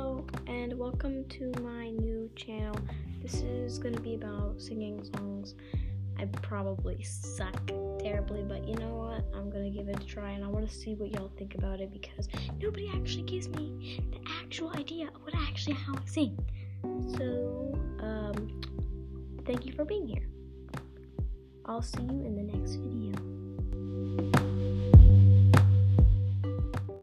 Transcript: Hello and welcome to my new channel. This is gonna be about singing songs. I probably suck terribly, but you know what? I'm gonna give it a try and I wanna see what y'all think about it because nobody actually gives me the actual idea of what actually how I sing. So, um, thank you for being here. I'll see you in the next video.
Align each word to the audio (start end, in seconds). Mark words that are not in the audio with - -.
Hello 0.00 0.24
and 0.46 0.78
welcome 0.78 1.26
to 1.28 1.52
my 1.60 1.90
new 1.90 2.30
channel. 2.34 2.74
This 3.20 3.42
is 3.42 3.78
gonna 3.78 4.00
be 4.00 4.14
about 4.14 4.58
singing 4.58 5.04
songs. 5.14 5.54
I 6.18 6.24
probably 6.24 7.02
suck 7.02 7.70
terribly, 7.98 8.42
but 8.42 8.66
you 8.66 8.76
know 8.76 8.94
what? 8.94 9.26
I'm 9.38 9.50
gonna 9.50 9.68
give 9.68 9.90
it 9.90 10.02
a 10.02 10.06
try 10.06 10.30
and 10.30 10.42
I 10.42 10.48
wanna 10.48 10.70
see 10.70 10.94
what 10.94 11.10
y'all 11.10 11.30
think 11.36 11.54
about 11.54 11.80
it 11.80 11.92
because 11.92 12.28
nobody 12.58 12.88
actually 12.94 13.24
gives 13.24 13.50
me 13.50 14.00
the 14.10 14.20
actual 14.42 14.70
idea 14.70 15.08
of 15.08 15.22
what 15.22 15.34
actually 15.34 15.74
how 15.74 15.92
I 15.92 16.06
sing. 16.06 16.38
So, 17.18 17.78
um, 18.00 18.62
thank 19.44 19.66
you 19.66 19.74
for 19.74 19.84
being 19.84 20.08
here. 20.08 20.26
I'll 21.66 21.82
see 21.82 22.04
you 22.04 22.24
in 22.24 22.36
the 22.36 22.56
next 22.56 22.76
video. 22.76 23.29